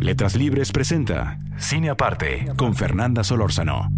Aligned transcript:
Letras 0.00 0.36
Libres 0.36 0.70
presenta 0.70 1.40
Cine 1.58 1.90
Aparte 1.90 2.46
con 2.56 2.76
Fernanda 2.76 3.24
Solórzano. 3.24 3.90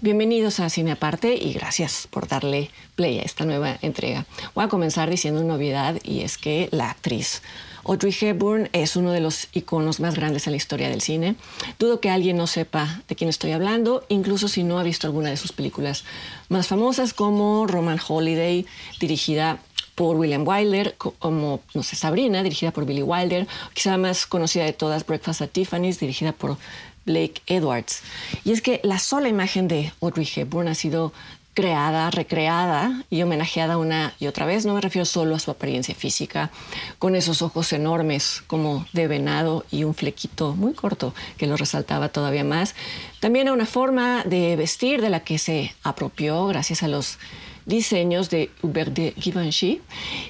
Bienvenidos 0.00 0.60
a 0.60 0.70
Cine 0.70 0.92
Aparte 0.92 1.34
y 1.34 1.52
gracias 1.52 2.06
por 2.08 2.28
darle 2.28 2.70
play 2.94 3.18
a 3.18 3.22
esta 3.22 3.44
nueva 3.44 3.76
entrega. 3.82 4.24
Voy 4.54 4.64
a 4.64 4.68
comenzar 4.68 5.10
diciendo 5.10 5.40
una 5.40 5.54
novedad 5.54 5.96
y 6.04 6.20
es 6.20 6.38
que 6.38 6.68
la 6.70 6.90
actriz 6.90 7.42
Audrey 7.84 8.14
Hepburn 8.18 8.68
es 8.72 8.94
uno 8.94 9.10
de 9.10 9.20
los 9.20 9.48
iconos 9.52 9.98
más 9.98 10.14
grandes 10.14 10.46
en 10.46 10.52
la 10.52 10.58
historia 10.58 10.88
del 10.88 11.00
cine. 11.00 11.34
Dudo 11.78 12.00
que 12.00 12.10
alguien 12.10 12.36
no 12.36 12.46
sepa 12.46 13.02
de 13.08 13.16
quién 13.16 13.28
estoy 13.28 13.50
hablando, 13.50 14.04
incluso 14.08 14.46
si 14.46 14.62
no 14.62 14.78
ha 14.78 14.84
visto 14.84 15.08
alguna 15.08 15.30
de 15.30 15.36
sus 15.36 15.52
películas 15.52 16.04
más 16.48 16.68
famosas 16.68 17.14
como 17.14 17.66
Roman 17.66 17.98
Holiday, 18.06 18.64
dirigida 19.00 19.58
por 20.00 20.16
William 20.16 20.48
Wilder, 20.48 20.94
como, 20.96 21.60
no 21.74 21.82
sé, 21.82 21.94
Sabrina, 21.94 22.42
dirigida 22.42 22.70
por 22.70 22.86
Billy 22.86 23.02
Wilder, 23.02 23.46
quizá 23.74 23.98
más 23.98 24.24
conocida 24.24 24.64
de 24.64 24.72
todas, 24.72 25.04
Breakfast 25.04 25.42
at 25.42 25.50
Tiffany's, 25.50 26.00
dirigida 26.00 26.32
por 26.32 26.56
Blake 27.04 27.42
Edwards. 27.46 28.00
Y 28.42 28.52
es 28.52 28.62
que 28.62 28.80
la 28.82 28.98
sola 28.98 29.28
imagen 29.28 29.68
de 29.68 29.92
Audrey 30.00 30.26
Hepburn 30.34 30.68
ha 30.68 30.74
sido 30.74 31.12
creada, 31.52 32.10
recreada 32.10 33.04
y 33.10 33.20
homenajeada 33.20 33.76
una 33.76 34.14
y 34.18 34.26
otra 34.26 34.46
vez. 34.46 34.64
No 34.64 34.72
me 34.72 34.80
refiero 34.80 35.04
solo 35.04 35.34
a 35.34 35.38
su 35.38 35.50
apariencia 35.50 35.94
física, 35.94 36.50
con 36.98 37.14
esos 37.14 37.42
ojos 37.42 37.70
enormes 37.74 38.42
como 38.46 38.86
de 38.94 39.06
venado 39.06 39.66
y 39.70 39.84
un 39.84 39.94
flequito 39.94 40.54
muy 40.54 40.72
corto 40.72 41.12
que 41.36 41.46
lo 41.46 41.58
resaltaba 41.58 42.08
todavía 42.08 42.42
más. 42.42 42.74
También 43.20 43.48
a 43.48 43.52
una 43.52 43.66
forma 43.66 44.24
de 44.24 44.56
vestir 44.56 45.02
de 45.02 45.10
la 45.10 45.20
que 45.20 45.36
se 45.36 45.74
apropió 45.82 46.46
gracias 46.46 46.82
a 46.82 46.88
los 46.88 47.18
diseños 47.66 48.30
de 48.30 48.50
Hubert 48.62 48.92
de 48.92 49.12
Givenchy, 49.18 49.80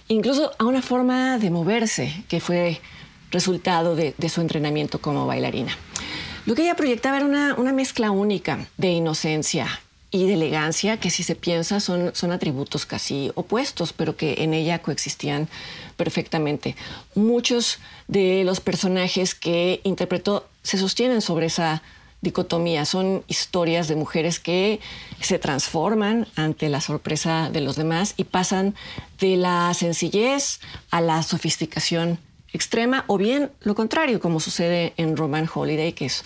incluso 0.08 0.52
a 0.58 0.64
una 0.64 0.82
forma 0.82 1.38
de 1.38 1.50
moverse 1.50 2.24
que 2.28 2.40
fue 2.40 2.80
resultado 3.30 3.96
de, 3.96 4.14
su 4.28 4.40
entrenamiento 4.40 5.00
como 5.00 5.26
bailarina. 5.26 5.76
Lo 6.46 6.54
que 6.54 6.62
ella 6.62 6.74
proyectaba 6.74 7.18
era 7.18 7.26
una, 7.26 7.54
una 7.54 7.72
mezcla 7.72 8.10
única 8.10 8.66
de 8.76 8.88
inocencia 8.88 9.68
y 10.10 10.26
de 10.26 10.34
elegancia 10.34 10.98
que 10.98 11.10
si 11.10 11.22
se 11.22 11.36
piensa 11.36 11.78
son, 11.78 12.10
son 12.14 12.32
atributos 12.32 12.84
casi 12.84 13.30
opuestos, 13.36 13.92
pero 13.92 14.16
que 14.16 14.42
en 14.42 14.54
ella 14.54 14.80
coexistían 14.80 15.48
perfectamente. 15.96 16.74
Muchos 17.14 17.78
de 18.08 18.42
los 18.44 18.60
personajes 18.60 19.34
que 19.34 19.80
interpretó 19.84 20.48
se 20.62 20.78
sostienen 20.78 21.20
sobre 21.20 21.46
esa 21.46 21.82
dicotomía. 22.20 22.84
Son 22.84 23.24
historias 23.28 23.88
de 23.88 23.96
mujeres 23.96 24.40
que 24.40 24.80
se 25.20 25.38
transforman 25.38 26.26
ante 26.36 26.68
la 26.68 26.80
sorpresa 26.80 27.50
de 27.50 27.60
los 27.60 27.76
demás 27.76 28.14
y 28.16 28.24
pasan 28.24 28.74
de 29.18 29.36
la 29.36 29.72
sencillez 29.74 30.60
a 30.90 31.00
la 31.00 31.22
sofisticación 31.22 32.18
extrema 32.52 33.04
o 33.06 33.16
bien 33.16 33.50
lo 33.60 33.74
contrario, 33.74 34.20
como 34.20 34.40
sucede 34.40 34.92
en 34.96 35.16
Roman 35.16 35.48
Holiday, 35.52 35.92
que 35.92 36.06
es 36.06 36.24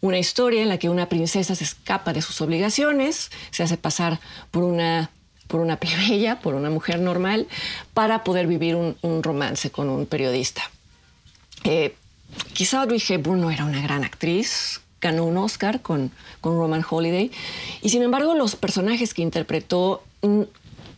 una 0.00 0.18
historia 0.18 0.62
en 0.62 0.68
la 0.68 0.78
que 0.78 0.88
una 0.88 1.08
princesa 1.08 1.54
se 1.54 1.64
escapa 1.64 2.12
de 2.12 2.22
sus 2.22 2.40
obligaciones, 2.40 3.30
se 3.50 3.62
hace 3.62 3.76
pasar 3.76 4.20
por 4.50 4.64
una 4.64 5.10
por 5.46 5.60
una 5.60 5.76
plebeya, 5.80 6.40
por 6.40 6.54
una 6.54 6.70
mujer 6.70 6.98
normal, 6.98 7.46
para 7.94 8.24
poder 8.24 8.46
vivir 8.46 8.74
un, 8.74 9.22
romance 9.22 9.70
con 9.70 9.88
un 9.88 10.06
periodista. 10.06 10.62
Eh, 11.64 11.94
quizá 12.54 12.80
Audrey 12.80 13.02
Hepburn 13.06 13.40
no 13.40 13.50
era 13.50 13.64
una 13.64 13.82
gran 13.82 14.02
actriz, 14.02 14.80
ganó 15.02 15.24
un 15.24 15.36
Oscar 15.36 15.82
con, 15.82 16.10
con 16.40 16.56
Roman 16.56 16.84
Holiday, 16.88 17.30
y 17.82 17.90
sin 17.90 18.02
embargo 18.02 18.34
los 18.34 18.56
personajes 18.56 19.12
que 19.12 19.20
interpretó 19.20 20.02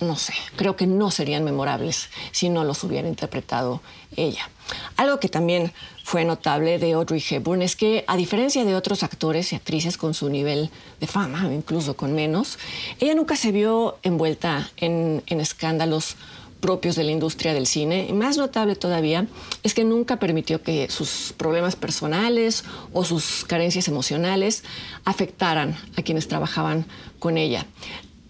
no 0.00 0.16
sé, 0.16 0.34
creo 0.56 0.76
que 0.76 0.86
no 0.86 1.10
serían 1.10 1.44
memorables 1.44 2.08
si 2.32 2.48
no 2.48 2.64
los 2.64 2.84
hubiera 2.84 3.08
interpretado 3.08 3.80
ella. 4.16 4.48
Algo 4.96 5.20
que 5.20 5.28
también 5.28 5.72
fue 6.02 6.24
notable 6.24 6.78
de 6.78 6.92
Audrey 6.92 7.22
Hepburn 7.28 7.62
es 7.62 7.76
que, 7.76 8.04
a 8.06 8.16
diferencia 8.16 8.64
de 8.64 8.74
otros 8.74 9.02
actores 9.02 9.52
y 9.52 9.56
actrices 9.56 9.96
con 9.96 10.14
su 10.14 10.28
nivel 10.28 10.70
de 11.00 11.06
fama, 11.06 11.50
incluso 11.52 11.96
con 11.96 12.14
menos, 12.14 12.58
ella 13.00 13.14
nunca 13.14 13.36
se 13.36 13.52
vio 13.52 13.98
envuelta 14.02 14.70
en, 14.76 15.22
escándalos 15.26 16.16
propios 16.64 16.96
de 16.96 17.04
la 17.04 17.10
industria 17.10 17.52
del 17.52 17.66
cine. 17.66 18.06
Y 18.08 18.14
más 18.14 18.38
notable 18.38 18.74
todavía 18.74 19.26
es 19.62 19.74
que 19.74 19.84
nunca 19.84 20.18
permitió 20.18 20.62
que 20.62 20.88
sus 20.88 21.34
problemas 21.36 21.76
personales 21.76 22.64
o 22.94 23.04
sus 23.04 23.44
carencias 23.44 23.86
emocionales 23.86 24.64
afectaran 25.04 25.76
a 25.98 26.00
quienes 26.00 26.26
trabajaban 26.26 26.86
con 27.18 27.36
ella. 27.36 27.66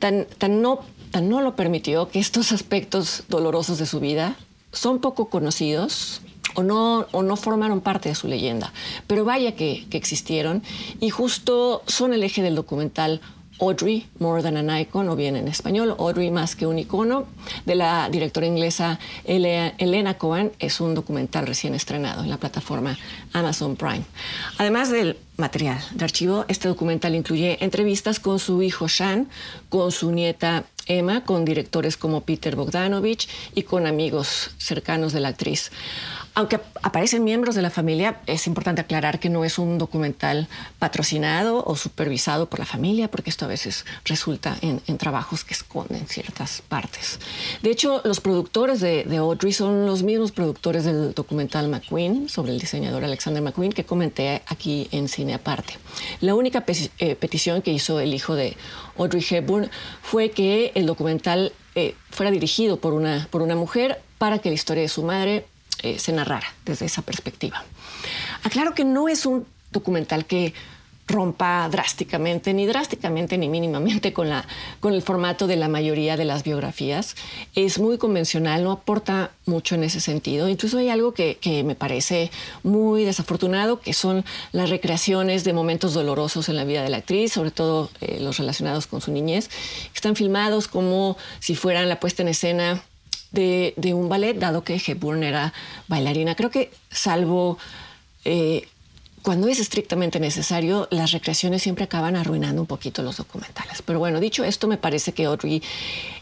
Tan, 0.01 0.27
tan 0.39 0.61
no 0.61 0.81
no 1.21 1.43
lo 1.43 1.55
permitió 1.55 2.09
que 2.09 2.19
estos 2.19 2.51
aspectos 2.51 3.23
dolorosos 3.29 3.79
de 3.79 3.87
su 3.87 4.01
vida 4.01 4.35
son 4.73 4.99
poco 4.99 5.29
conocidos 5.29 6.21
o 6.57 6.65
no, 6.65 7.07
o 7.13 7.23
no 7.23 7.37
formaron 7.37 7.81
parte 7.83 8.09
de 8.09 8.17
su 8.17 8.27
leyenda. 8.27 8.73
Pero 9.07 9.25
vaya 9.25 9.55
que, 9.55 9.87
que 9.91 9.97
existieron 9.97 10.65
y 10.99 11.11
justo 11.11 11.85
son 11.87 12.13
el 12.13 12.25
eje 12.25 12.43
del 12.43 12.57
documental 12.57 13.21
Audrey, 13.65 14.07
More 14.19 14.43
Than 14.43 14.59
an 14.59 14.79
Icon, 14.79 15.09
o 15.09 15.17
bien 15.17 15.37
en 15.37 15.49
español, 15.49 15.97
Audrey 15.99 16.31
más 16.31 16.55
que 16.55 16.67
un 16.67 16.79
icono, 16.79 17.27
de 17.65 17.75
la 17.75 18.11
directora 18.11 18.47
inglesa 18.47 18.99
Elena 19.25 20.19
Cohen. 20.19 20.53
Es 20.59 20.81
un 20.81 20.95
documental 20.95 21.47
recién 21.47 21.75
estrenado 21.75 22.23
en 22.23 22.29
la 22.29 22.37
plataforma 22.37 22.99
Amazon 23.33 23.77
Prime. 23.77 24.05
Además 24.59 24.91
del 24.91 25.17
material 25.39 25.83
de 25.95 26.05
archivo, 26.05 26.45
este 26.49 26.69
documental 26.69 27.15
incluye 27.15 27.57
entrevistas 27.65 28.21
con 28.21 28.39
su 28.39 28.63
hijo 28.63 28.89
Sean, 28.89 29.29
con 29.71 29.91
su 29.93 30.13
nieta 30.13 30.65
Emma, 30.87 31.25
con 31.25 31.47
directores 31.47 31.97
como 31.97 32.21
Peter 32.21 32.57
Bogdanovich 32.57 33.29
y 33.55 33.63
con 33.63 33.87
amigos 33.87 34.51
cercanos 34.59 35.15
de 35.15 35.21
la 35.21 35.29
actriz. 35.29 35.71
Aunque 36.37 36.59
aparecen 36.83 37.23
miembros 37.23 37.55
de 37.55 37.63
la 37.63 37.71
familia, 37.71 38.21
es 38.27 38.49
importante 38.49 38.81
aclarar 38.81 39.21
que 39.21 39.29
no 39.29 39.45
es 39.45 39.57
un 39.57 39.79
documental 39.79 40.49
patrocinado 40.81 41.63
o 41.65 41.77
supervisado 41.77 42.49
por 42.49 42.59
la 42.59 42.65
familia, 42.65 43.09
porque 43.09 43.31
esto 43.31 43.45
a 43.45 43.49
veces 43.49 43.87
resulta 44.05 44.57
en, 44.61 44.81
trabajos 44.99 45.45
que 45.45 45.55
esconden 45.55 46.07
ciertas 46.09 46.63
partes. 46.69 47.21
De 47.63 47.71
hecho, 47.71 48.01
los 48.05 48.21
productores 48.21 48.81
de, 48.81 49.05
Audrey 49.17 49.53
son 49.53 49.87
los 49.87 50.03
mismos 50.03 50.33
productores 50.33 50.85
del 50.85 51.15
documental 51.15 51.69
McQueen 51.69 52.29
sobre 52.29 52.53
el 52.53 52.59
diseñador 52.59 53.05
Alexander 53.05 53.41
McQueen 53.41 53.73
que 53.73 53.85
comenté 53.85 54.43
aquí 54.49 54.89
en 54.91 55.09
Cine 55.09 55.35
Aparte. 55.35 55.75
La 56.21 56.35
única 56.35 56.65
eh, 56.99 57.15
petición 57.15 57.63
que 57.63 57.73
hizo 57.73 58.01
el 58.01 58.13
hijo 58.13 58.35
de 58.35 58.57
Audrey 58.99 59.25
Hepburn 59.29 59.71
fue 60.03 60.31
que 60.31 60.73
el 60.75 60.87
documental 60.87 61.53
eh, 61.77 61.95
fuera 62.11 62.33
dirigido 62.33 62.79
por 62.79 62.93
una, 62.93 63.29
por 63.31 63.43
una 63.43 63.55
mujer 63.55 64.01
para 64.19 64.39
que 64.39 64.49
la 64.49 64.55
historia 64.55 64.83
de 64.83 64.89
su 64.89 65.03
madre 65.03 65.47
eh, 65.85 65.99
se 65.99 66.13
narrara 66.13 66.47
desde 66.65 66.87
esa 66.87 67.03
perspectiva. 67.03 67.63
Aclaro 68.43 68.75
que 68.75 68.87
no 68.87 69.07
es 69.07 69.27
un 69.27 69.47
documental 69.71 70.25
que 70.25 70.55
rompa 71.07 71.69
drásticamente, 71.69 72.55
ni 72.55 72.65
drásticamente 72.65 73.37
ni 73.37 73.49
mínimamente 73.51 74.15
con, 74.15 74.31
la, 74.31 74.47
con 74.81 74.95
el 74.95 75.03
formato 75.03 75.47
de 75.47 75.57
la 75.57 75.69
mayoría 75.69 76.17
de 76.17 76.25
las 76.25 76.43
biografías. 76.43 77.17
Es 77.55 77.79
muy 77.79 77.99
convencional, 77.99 78.65
no 78.65 78.73
aporta 78.73 79.33
mucho 79.45 79.75
en 79.75 79.85
ese 79.85 80.01
sentido. 80.01 80.49
Incluso 80.49 80.79
hay 80.79 80.89
algo 80.89 81.13
que, 81.13 81.39
me 81.67 81.75
parece 81.75 82.31
muy 82.63 83.05
desafortunado, 83.05 83.81
que 83.81 83.93
son 83.93 84.25
las 84.53 84.71
recreaciones 84.71 85.45
de 85.45 85.53
momentos 85.53 85.93
dolorosos 85.93 86.49
en 86.49 86.57
la 86.57 86.65
vida 86.65 86.83
de 86.83 86.89
la 86.89 86.99
actriz, 86.99 87.33
sobre 87.33 87.51
todo 87.51 87.91
eh, 88.01 88.21
los 88.21 88.39
relacionados 88.39 88.87
con 88.87 89.03
su 89.03 89.13
niñez, 89.13 89.49
que 89.49 89.97
están 89.97 90.17
filmados 90.17 90.67
como 90.67 91.19
si 91.41 91.55
fueran 91.55 91.91
la 91.91 92.01
puesta 92.01 92.23
en 92.23 92.29
escena 92.29 92.83
de, 93.35 93.95
un 93.95 94.09
ballet, 94.09 94.35
dado 94.35 94.65
que 94.65 94.81
Hepburn 94.85 95.23
era 95.23 95.53
bailarina. 95.89 96.35
Creo 96.35 96.51
que 96.51 96.71
salvo 96.91 97.59
eh, 98.25 98.69
cuando 99.23 99.49
es 99.49 99.59
estrictamente 99.59 100.21
necesario, 100.21 100.87
las 100.91 101.13
recreaciones 101.13 101.63
siempre 101.63 101.85
acaban 101.85 102.15
arruinando 102.15 102.61
un 102.61 102.67
poquito 102.67 103.03
los 103.03 103.17
documentales. 103.17 103.81
Pero 103.81 103.99
bueno, 103.99 104.21
dicho 104.21 104.45
esto, 104.45 104.69
me 104.69 104.77
parece 104.77 105.13
que 105.13 105.25
Audrey 105.25 105.63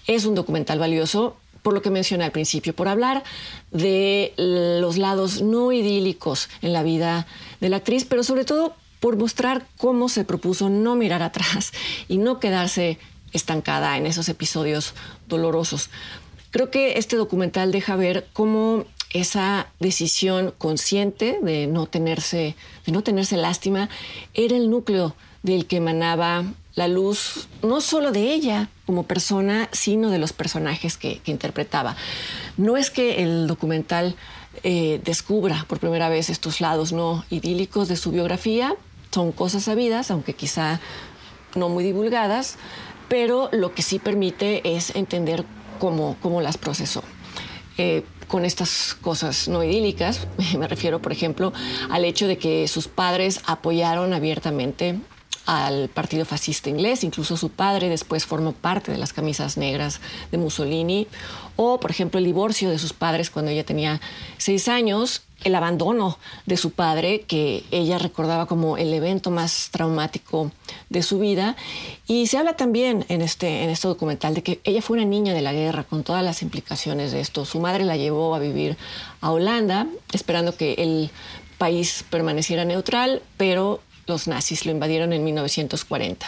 es 0.06 0.24
un 0.24 0.36
documental 0.36 0.78
valioso 0.78 1.36
por 1.62 1.74
lo 1.74 1.82
que 1.82 1.90
mencioné 1.90 2.24
al 2.24 2.32
principio, 2.32 2.74
por 2.74 2.88
hablar 2.88 3.22
de 3.70 4.34
los 4.36 4.98
lados 4.98 5.42
no 5.42 5.72
idílicos 5.72 6.48
en 6.60 6.72
la 6.72 6.82
vida 6.82 7.26
de 7.60 7.68
la 7.68 7.78
actriz, 7.78 8.04
pero 8.04 8.24
sobre 8.24 8.44
todo 8.44 8.74
por 9.00 9.16
mostrar 9.16 9.66
cómo 9.78 10.08
se 10.08 10.24
propuso 10.24 10.68
no 10.68 10.94
mirar 10.94 11.22
atrás 11.22 11.72
y 12.08 12.18
no 12.18 12.38
quedarse 12.38 12.98
estancada 13.32 13.96
en 13.96 14.06
esos 14.06 14.28
episodios 14.28 14.94
dolorosos. 15.26 15.90
Creo 16.52 16.70
que 16.70 16.98
este 16.98 17.16
documental 17.16 17.72
deja 17.72 17.96
ver 17.96 18.28
cómo 18.34 18.84
esa 19.10 19.68
decisión 19.80 20.54
consciente 20.58 21.38
de 21.42 21.66
no 21.66 21.86
tenerse, 21.86 22.56
de 22.86 22.92
no 22.92 23.02
tenerse 23.02 23.38
lástima, 23.38 23.88
era 24.34 24.56
el 24.56 24.70
núcleo 24.70 25.16
del 25.42 25.66
que 25.66 25.78
emanaba 25.78 26.44
la 26.74 26.88
luz, 26.88 27.48
no 27.62 27.80
solo 27.80 28.12
de 28.12 28.34
ella 28.34 28.68
como 28.84 29.04
persona, 29.04 29.70
sino 29.72 30.10
de 30.10 30.18
los 30.18 30.34
personajes 30.34 30.98
que, 30.98 31.22
interpretaba. 31.24 31.96
No 32.58 32.76
es 32.76 32.90
que 32.90 33.22
el 33.22 33.46
documental 33.46 34.14
eh, 34.62 35.00
descubra 35.04 35.64
por 35.68 35.78
primera 35.78 36.10
vez 36.10 36.28
estos 36.28 36.60
lados 36.60 36.92
no 36.92 37.24
idílicos 37.30 37.88
de 37.88 37.96
su 37.96 38.10
biografía, 38.10 38.74
son 39.10 39.32
cosas 39.32 39.64
sabidas, 39.64 40.10
aunque 40.10 40.34
quizá 40.34 40.80
no 41.54 41.70
muy 41.70 41.82
divulgadas, 41.82 42.56
pero 43.08 43.48
lo 43.52 43.74
que 43.74 43.82
sí 43.82 43.98
permite 43.98 44.76
es 44.76 44.94
entender 44.94 45.44
cómo, 45.82 46.16
cómo 46.22 46.40
las 46.40 46.58
procesó. 46.58 47.02
Eh, 47.76 48.04
con 48.28 48.44
estas 48.44 48.96
cosas 49.00 49.48
no 49.48 49.64
idílicas, 49.64 50.28
me 50.56 50.68
refiero, 50.68 51.02
por 51.02 51.10
ejemplo, 51.10 51.52
al 51.90 52.04
hecho 52.04 52.28
de 52.28 52.38
que 52.38 52.68
sus 52.68 52.86
padres 52.86 53.40
apoyaron 53.46 54.14
abiertamente 54.14 55.00
al 55.46 55.88
partido 55.88 56.24
fascista 56.24 56.70
inglés, 56.70 57.04
incluso 57.04 57.36
su 57.36 57.48
padre 57.48 57.88
después 57.88 58.26
formó 58.26 58.52
parte 58.52 58.92
de 58.92 58.98
las 58.98 59.12
camisas 59.12 59.56
negras 59.56 60.00
de 60.30 60.38
Mussolini, 60.38 61.08
o 61.56 61.80
por 61.80 61.90
ejemplo 61.90 62.18
el 62.18 62.24
divorcio 62.24 62.70
de 62.70 62.78
sus 62.78 62.92
padres 62.92 63.30
cuando 63.30 63.50
ella 63.50 63.64
tenía 63.64 64.00
seis 64.38 64.68
años, 64.68 65.22
el 65.44 65.54
abandono 65.56 66.18
de 66.46 66.56
su 66.56 66.70
padre, 66.70 67.22
que 67.22 67.64
ella 67.72 67.98
recordaba 67.98 68.46
como 68.46 68.76
el 68.76 68.94
evento 68.94 69.30
más 69.30 69.70
traumático 69.72 70.52
de 70.88 71.02
su 71.02 71.18
vida, 71.18 71.56
y 72.06 72.28
se 72.28 72.38
habla 72.38 72.56
también 72.56 73.04
en 73.08 73.22
este, 73.22 73.64
en 73.64 73.70
este 73.70 73.88
documental 73.88 74.34
de 74.34 74.42
que 74.42 74.60
ella 74.62 74.82
fue 74.82 74.98
una 74.98 75.06
niña 75.06 75.34
de 75.34 75.42
la 75.42 75.52
guerra 75.52 75.82
con 75.82 76.04
todas 76.04 76.24
las 76.24 76.42
implicaciones 76.42 77.10
de 77.10 77.20
esto. 77.20 77.44
Su 77.44 77.60
madre 77.60 77.84
la 77.84 77.96
llevó 77.96 78.34
a 78.34 78.38
vivir 78.38 78.76
a 79.20 79.32
Holanda, 79.32 79.88
esperando 80.12 80.56
que 80.56 80.74
el 80.74 81.10
país 81.58 82.04
permaneciera 82.08 82.64
neutral, 82.64 83.22
pero 83.36 83.80
los 84.12 84.28
nazis 84.28 84.66
lo 84.66 84.72
invadieron 84.72 85.14
en 85.14 85.24
1940. 85.24 86.26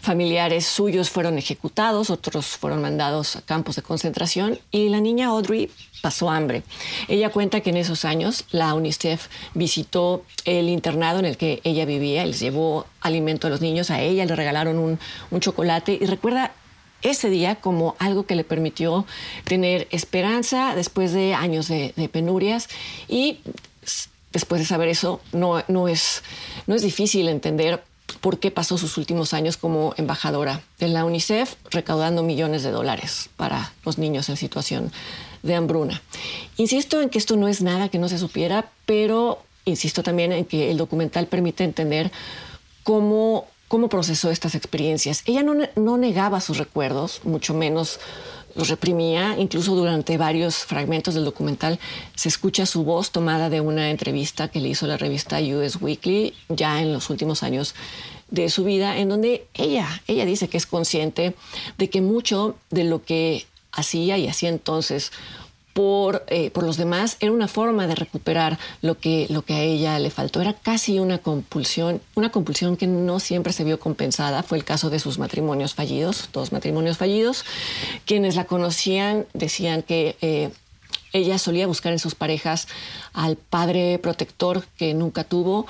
Familiares 0.00 0.66
suyos 0.66 1.10
fueron 1.10 1.36
ejecutados, 1.36 2.08
otros 2.08 2.46
fueron 2.46 2.80
mandados 2.80 3.34
a 3.34 3.42
campos 3.42 3.74
de 3.74 3.82
concentración 3.82 4.60
y 4.70 4.88
la 4.88 5.00
niña 5.00 5.26
Audrey 5.26 5.68
pasó 6.00 6.30
hambre. 6.30 6.62
Ella 7.08 7.30
cuenta 7.30 7.60
que 7.60 7.70
en 7.70 7.76
esos 7.76 8.04
años 8.04 8.44
la 8.52 8.72
UNICEF 8.74 9.26
visitó 9.54 10.22
el 10.44 10.68
internado 10.68 11.18
en 11.18 11.24
el 11.24 11.36
que 11.36 11.60
ella 11.64 11.84
vivía, 11.86 12.24
les 12.24 12.38
llevó 12.38 12.86
alimento 13.00 13.48
a 13.48 13.50
los 13.50 13.60
niños, 13.60 13.90
a 13.90 14.00
ella 14.00 14.24
le 14.24 14.36
regalaron 14.36 14.78
un, 14.78 15.40
chocolate 15.40 15.98
y 16.00 16.06
recuerda 16.06 16.52
ese 17.02 17.30
día 17.30 17.56
como 17.56 17.96
algo 17.98 18.26
que 18.26 18.36
le 18.36 18.44
permitió 18.44 19.06
tener 19.42 19.88
esperanza 19.90 20.74
después 20.76 21.12
de 21.12 21.34
años 21.34 21.66
de, 21.66 21.92
de 21.96 22.08
penurias 22.08 22.68
y 23.08 23.40
después 24.34 24.60
de 24.60 24.66
saber 24.66 24.88
eso, 24.88 25.22
no, 25.32 25.64
no, 25.68 25.88
es, 25.88 26.22
no 26.66 26.74
es 26.74 26.82
difícil 26.82 27.28
entender 27.28 27.82
por 28.20 28.38
qué 28.38 28.50
pasó 28.50 28.76
sus 28.76 28.98
últimos 28.98 29.32
años 29.32 29.56
como 29.56 29.94
embajadora 29.96 30.60
de 30.78 30.88
la 30.88 31.06
UNICEF, 31.06 31.54
recaudando 31.70 32.22
millones 32.22 32.62
de 32.62 32.70
dólares 32.70 33.30
para 33.36 33.72
los 33.86 33.96
niños 33.96 34.28
en 34.28 34.36
situación 34.36 34.92
de 35.42 35.54
hambruna. 35.54 36.02
Insisto 36.56 37.00
en 37.00 37.08
que 37.08 37.18
esto 37.18 37.36
no 37.36 37.48
es 37.48 37.62
nada 37.62 37.88
que 37.88 37.98
no 37.98 38.08
se 38.08 38.18
supiera, 38.18 38.70
pero 38.84 39.42
insisto 39.64 40.02
también 40.02 40.32
en 40.32 40.44
que 40.44 40.70
el 40.70 40.76
documental 40.76 41.26
permite 41.26 41.64
entender 41.64 42.10
cómo, 42.82 43.46
cómo 43.68 43.88
procesó 43.88 44.30
estas 44.30 44.54
experiencias. 44.54 45.22
Ella 45.26 45.42
no, 45.42 45.54
no 45.76 45.96
negaba 45.96 46.40
sus 46.40 46.58
recuerdos, 46.58 47.20
mucho 47.24 47.54
menos 47.54 48.00
los 48.54 48.68
reprimía, 48.68 49.36
incluso 49.38 49.74
durante 49.74 50.16
varios 50.16 50.56
fragmentos 50.56 51.14
del 51.14 51.24
documental 51.24 51.78
se 52.14 52.28
escucha 52.28 52.66
su 52.66 52.84
voz 52.84 53.10
tomada 53.10 53.50
de 53.50 53.60
una 53.60 53.90
entrevista 53.90 54.48
que 54.48 54.60
le 54.60 54.68
hizo 54.68 54.86
la 54.86 54.96
revista 54.96 55.40
US 55.40 55.76
Weekly 55.80 56.34
ya 56.48 56.80
en 56.80 56.92
los 56.92 57.10
últimos 57.10 57.42
años 57.42 57.74
de 58.30 58.48
su 58.48 58.64
vida, 58.64 58.98
en 58.98 59.08
donde 59.08 59.46
ella, 59.54 60.02
ella 60.06 60.24
dice 60.24 60.48
que 60.48 60.56
es 60.56 60.66
consciente 60.66 61.34
de 61.78 61.90
que 61.90 62.00
mucho 62.00 62.56
de 62.70 62.84
lo 62.84 63.02
que 63.02 63.46
hacía 63.72 64.18
y 64.18 64.28
hacía 64.28 64.48
entonces 64.48 65.12
por, 65.74 66.24
eh, 66.28 66.50
por 66.50 66.62
los 66.64 66.76
demás 66.76 67.16
era 67.20 67.32
una 67.32 67.48
forma 67.48 67.86
de 67.86 67.96
recuperar 67.96 68.58
lo 68.80 68.96
que, 68.96 69.26
lo 69.28 69.42
que 69.42 69.54
a 69.54 69.60
ella 69.60 69.98
le 69.98 70.08
faltó. 70.08 70.40
Era 70.40 70.54
casi 70.54 71.00
una 71.00 71.18
compulsión, 71.18 72.00
una 72.14 72.30
compulsión 72.30 72.76
que 72.76 72.86
no 72.86 73.20
siempre 73.20 73.52
se 73.52 73.64
vio 73.64 73.78
compensada. 73.78 74.42
Fue 74.44 74.56
el 74.56 74.64
caso 74.64 74.88
de 74.88 75.00
sus 75.00 75.18
matrimonios 75.18 75.74
fallidos, 75.74 76.30
dos 76.32 76.52
matrimonios 76.52 76.96
fallidos. 76.96 77.44
Quienes 78.06 78.36
la 78.36 78.44
conocían 78.44 79.26
decían 79.34 79.82
que 79.82 80.16
eh, 80.22 80.50
ella 81.14 81.38
solía 81.38 81.66
buscar 81.66 81.92
en 81.92 81.98
sus 81.98 82.14
parejas 82.14 82.68
al 83.14 83.36
padre 83.36 83.98
protector 83.98 84.66
que 84.76 84.92
nunca 84.92 85.24
tuvo 85.24 85.66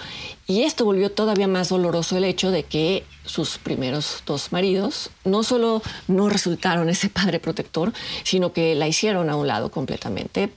y 0.49 0.62
esto 0.62 0.85
volvió 0.85 1.12
todavía 1.12 1.46
más 1.46 1.69
doloroso 1.69 2.17
el 2.17 2.25
hecho 2.25 2.50
de 2.50 2.64
que 2.64 3.05
sus 3.25 3.58
primeros 3.58 4.23
dos 4.26 4.50
maridos 4.50 5.11
no 5.25 5.44
solo 5.44 5.82
no 6.08 6.29
resultaron 6.29 6.88
ese 6.88 7.08
padre 7.11 7.38
protector, 7.38 7.93
sino 8.25 8.52
que 8.52 8.75
la 8.75 8.88
hicieron 8.88 9.31
a 9.31 9.37
un 9.37 9.46
lado 9.46 9.70
completamente 9.70 10.50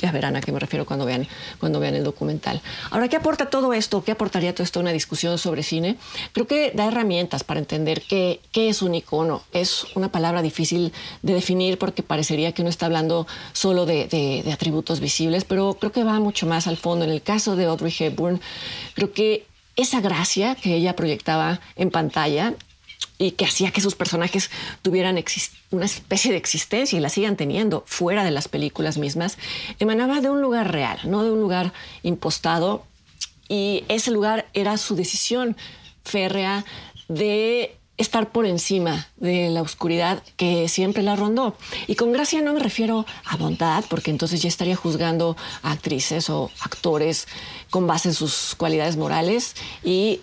ya 0.00 0.12
verán 0.12 0.36
a 0.36 0.40
qué 0.40 0.52
me 0.52 0.58
refiero 0.58 0.86
cuando 0.86 1.04
vean, 1.04 1.26
cuando 1.58 1.80
vean 1.80 1.94
el 1.94 2.04
documental. 2.04 2.60
Ahora, 2.90 3.08
¿qué 3.08 3.16
aporta 3.16 3.50
todo 3.50 3.72
esto? 3.72 4.02
¿Qué 4.02 4.12
aportaría 4.12 4.54
todo 4.54 4.64
esto 4.64 4.80
a 4.80 4.82
una 4.82 4.92
discusión 4.92 5.38
sobre 5.38 5.62
cine? 5.62 5.96
Creo 6.32 6.46
que 6.46 6.72
da 6.74 6.86
herramientas 6.86 7.44
para 7.44 7.60
entender 7.60 8.02
qué, 8.02 8.40
qué 8.52 8.68
es 8.68 8.82
un 8.82 8.94
icono. 8.94 9.42
Es 9.52 9.86
una 9.94 10.10
palabra 10.10 10.42
difícil 10.42 10.92
de 11.22 11.34
definir 11.34 11.78
porque 11.78 12.02
parecería 12.02 12.52
que 12.52 12.62
uno 12.62 12.70
está 12.70 12.86
hablando 12.86 13.26
solo 13.52 13.86
de, 13.86 14.06
de 14.08 14.52
atributos 14.52 15.00
visibles, 15.00 15.44
pero 15.44 15.74
creo 15.74 15.92
que 15.92 16.04
va 16.04 16.18
mucho 16.20 16.46
más 16.46 16.66
al 16.66 16.76
fondo. 16.76 17.04
En 17.04 17.10
el 17.10 17.22
caso 17.22 17.56
de 17.56 17.66
Audrey 17.66 17.94
Hepburn, 17.98 18.40
creo 18.94 19.12
que 19.12 19.46
esa 19.76 20.00
gracia 20.00 20.54
que 20.54 20.74
ella 20.74 20.96
proyectaba 20.96 21.60
en 21.76 21.90
pantalla 21.90 22.54
y 23.20 23.32
que 23.32 23.44
hacía 23.44 23.70
que 23.70 23.82
sus 23.82 23.94
personajes 23.94 24.50
tuvieran 24.80 25.22
una 25.70 25.84
especie 25.84 26.32
de 26.32 26.38
existencia 26.38 26.96
y 26.96 27.02
la 27.02 27.10
sigan 27.10 27.36
teniendo 27.36 27.84
fuera 27.86 28.24
de 28.24 28.30
las 28.30 28.48
películas 28.48 28.96
mismas, 28.96 29.36
emanaba 29.78 30.22
de 30.22 30.30
un 30.30 30.40
lugar 30.40 30.72
real, 30.72 30.98
no 31.04 31.22
de 31.22 31.30
un 31.30 31.38
lugar 31.38 31.74
impostado. 32.02 32.82
Y 33.46 33.84
ese 33.88 34.10
lugar 34.10 34.46
era 34.54 34.78
su 34.78 34.96
decisión 34.96 35.54
férrea 36.02 36.64
de 37.08 37.76
estar 37.98 38.30
por 38.32 38.46
encima 38.46 39.08
de 39.16 39.50
la 39.50 39.60
oscuridad 39.60 40.22
que 40.38 40.66
siempre 40.68 41.02
la 41.02 41.14
rondó. 41.14 41.58
Y 41.88 41.96
con 41.96 42.12
gracia 42.12 42.40
no 42.40 42.54
me 42.54 42.60
refiero 42.60 43.04
a 43.26 43.36
bondad, 43.36 43.84
porque 43.90 44.10
entonces 44.10 44.40
ya 44.40 44.48
estaría 44.48 44.76
juzgando 44.76 45.36
a 45.62 45.72
actrices 45.72 46.30
o 46.30 46.50
actores 46.60 47.28
con 47.68 47.86
base 47.86 48.08
en 48.08 48.14
sus 48.14 48.54
cualidades 48.56 48.96
morales 48.96 49.56
y 49.84 50.20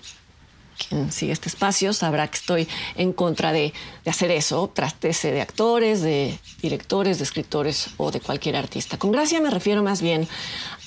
quien 0.77 1.11
sigue 1.11 1.31
este 1.31 1.49
espacio 1.49 1.93
sabrá 1.93 2.27
que 2.27 2.37
estoy 2.37 2.67
en 2.95 3.13
contra 3.13 3.51
de, 3.51 3.73
hacer 4.05 4.31
eso, 4.31 4.69
trastese 4.73 5.31
de 5.31 5.41
actores, 5.41 6.01
de 6.01 6.39
directores, 6.61 7.17
de 7.17 7.23
escritores 7.23 7.89
o 7.97 8.11
de 8.11 8.19
cualquier 8.19 8.55
artista. 8.55 8.97
Con 8.97 9.11
gracia 9.11 9.41
me 9.41 9.49
refiero 9.49 9.83
más 9.83 10.01
bien 10.01 10.27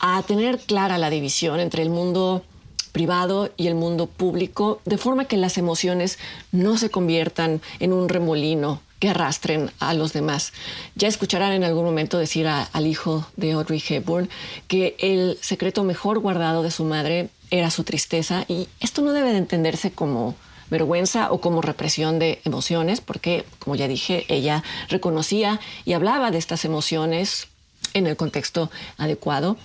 a 0.01 0.23
tener 0.23 0.59
clara 0.59 0.99
la 0.99 1.11
división 1.11 1.61
entre 1.61 1.83
el 1.83 1.91
mundo 1.91 2.45
privado 2.93 3.51
y 3.57 3.67
el 3.69 3.75
mundo 3.75 4.07
público, 4.07 4.81
de 4.85 4.99
forma 4.99 5.27
que 5.27 5.37
las 5.37 5.59
emociones 5.59 6.19
no 6.51 6.77
se 6.77 6.91
conviertan 6.91 7.61
en 7.79 7.93
un 7.93 8.09
remolino 8.09 8.81
que 8.99 9.09
arrastren 9.09 9.71
a 9.79 9.95
los 9.95 10.13
demás. 10.13 10.53
Ya 10.95 11.09
escucharán 11.09 11.53
en 11.53 11.65
algún 11.65 11.85
momento 11.85 12.19
decir 12.19 12.47
al 12.47 12.87
hijo 12.87 13.27
de 13.37 13.53
Audrey 13.53 13.83
Hepburn 13.87 14.29
que 14.69 14.97
el 14.99 15.39
secreto 15.41 15.85
mejor 15.85 16.19
guardado 16.19 16.63
de 16.63 16.71
su 16.71 16.85
madre 16.85 17.31
era 17.51 17.71
su 17.71 17.85
tristeza 17.85 18.45
y 18.49 18.69
esto 18.81 19.03
no 19.03 19.13
debe 19.13 19.33
de 19.33 19.39
entenderse 19.39 19.93
como 19.93 20.35
vergüenza 20.71 21.33
o 21.33 21.41
como 21.41 21.63
represión 21.63 22.19
de 22.19 22.41
emociones, 22.45 23.01
porque, 23.01 23.45
como 23.59 23.77
ya 23.77 23.89
dije, 23.89 24.25
ella 24.29 24.63
reconocía 24.89 25.61
y 25.85 25.93
hablaba 25.95 26.31
de 26.31 26.39
estas 26.39 26.65
emociones 26.65 27.49
en 27.93 28.07
el 28.07 28.17
contexto 28.17 28.71
adecuado. 28.99 29.57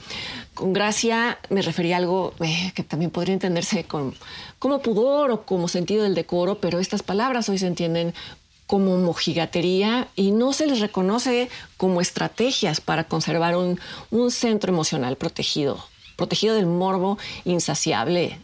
Con 0.54 0.74
gracia 0.74 1.38
me 1.50 1.62
refería 1.62 1.96
a 1.96 2.00
algo 2.00 2.34
eh, 2.39 2.72
que 2.74 2.84
también 2.84 3.12
podría 3.12 3.34
entenderse 3.34 3.86
como 3.86 4.82
pudor 4.82 5.32
o 5.32 5.46
como 5.46 5.68
sentido 5.68 6.04
del 6.04 6.15
decoro, 6.15 6.60
pero 6.60 6.80
estas 6.80 7.04
palabras 7.04 7.50
hoy 7.50 7.60
se 7.60 7.68
entienden 7.68 8.13
como 8.68 8.98
mojigatería 8.98 10.08
y 10.15 10.32
no 10.32 10.54
se 10.54 10.65
les 10.65 10.80
reconoce 10.80 11.50
como 11.77 12.01
estrategias 12.01 12.82
para 12.82 13.04
conservar 13.04 13.56
un, 13.56 13.80
un 14.10 14.32
centro 14.32 14.74
emocional 14.74 15.18
protegido, 15.18 15.86
protegido 16.15 16.55
del 16.55 16.65
morbo 16.65 17.17
insaciable 17.43 18.39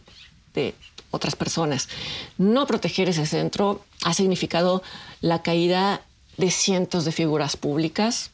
de 0.54 0.76
otras 1.12 1.36
personas. 1.36 1.90
No 2.38 2.66
proteger 2.66 3.10
ese 3.10 3.26
centro 3.26 3.84
ha 4.04 4.14
significado 4.14 4.82
la 5.22 5.42
caída 5.42 6.02
de 6.38 6.52
cientos 6.52 7.06
de 7.06 7.12
figuras 7.12 7.58
públicas. 7.58 8.32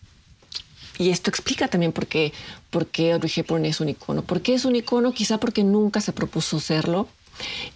Y 0.99 1.09
esto 1.09 1.29
explica 1.29 1.67
también 1.67 1.91
por 1.91 2.07
qué, 2.07 2.33
por 2.69 2.87
qué 2.87 3.13
Audrey 3.13 3.31
Hepburn 3.35 3.65
es 3.65 3.81
un 3.81 3.89
icono. 3.89 4.23
¿Por 4.23 4.41
qué 4.41 4.53
es 4.53 4.65
un 4.65 4.75
icono? 4.75 5.11
Quizá 5.13 5.39
porque 5.39 5.63
nunca 5.63 6.01
se 6.01 6.13
propuso 6.13 6.59
serlo. 6.59 7.07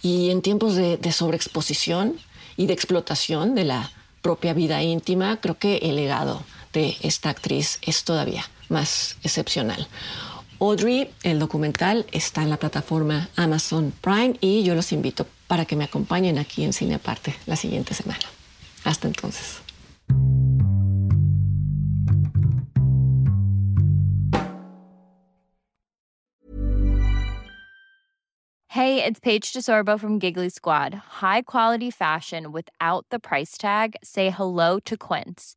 Y 0.02 0.30
en 0.30 0.42
tiempos 0.42 0.74
de, 0.74 0.96
de 0.96 1.12
sobreexposición 1.12 2.16
y 2.56 2.66
de 2.66 2.72
explotación 2.72 3.54
de 3.54 3.64
la 3.64 3.92
propia 4.22 4.54
vida 4.54 4.82
íntima, 4.82 5.40
creo 5.40 5.58
que 5.58 5.76
el 5.78 5.96
legado 5.96 6.42
de 6.72 6.96
esta 7.02 7.30
actriz 7.30 7.78
es 7.82 8.04
todavía 8.04 8.48
más 8.68 9.16
excepcional. 9.22 9.86
Audrey, 10.62 11.10
el 11.24 11.40
documental, 11.40 12.06
está 12.12 12.42
en 12.42 12.48
la 12.48 12.56
plataforma 12.56 13.28
Amazon 13.34 13.92
Prime 14.00 14.36
y 14.40 14.62
yo 14.62 14.76
los 14.76 14.92
invito 14.92 15.26
para 15.48 15.64
que 15.64 15.74
me 15.74 15.82
acompañen 15.82 16.38
aquí 16.38 16.62
en 16.62 16.72
Cine 16.72 16.94
Aparte 16.94 17.34
la 17.46 17.56
siguiente 17.56 17.94
semana. 17.94 18.20
Hasta 18.84 19.08
entonces. 19.08 19.60
Hey, 28.68 29.02
it's 29.04 29.18
Paige 29.18 29.52
DeSorbo 29.52 29.98
from 29.98 30.20
Giggly 30.20 30.48
Squad. 30.48 30.94
High 31.20 31.42
quality 31.42 31.90
fashion 31.90 32.52
without 32.52 33.04
the 33.10 33.18
price 33.18 33.58
tag. 33.58 33.96
Say 34.04 34.30
hello 34.30 34.78
to 34.84 34.96
Quince. 34.96 35.56